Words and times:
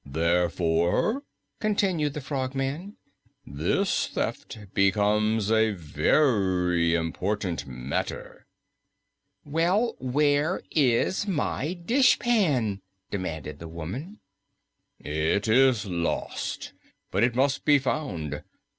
"Therefore," 0.03 1.21
continued 1.59 2.15
the 2.15 2.21
Frogman, 2.21 2.97
"this 3.45 4.07
theft 4.07 4.57
becomes 4.73 5.51
a 5.51 5.73
very 5.73 6.95
important 6.95 7.67
matter." 7.67 8.47
"Well, 9.45 9.93
where 9.99 10.63
is 10.71 11.27
my 11.27 11.73
dishpan?" 11.85 12.81
demanded 13.11 13.59
the 13.59 13.67
woman. 13.67 14.21
"It 14.99 15.47
is 15.47 15.85
lost, 15.85 16.73
but 17.11 17.23
it 17.23 17.35
must 17.35 17.63
be 17.63 17.77
found. 17.77 18.41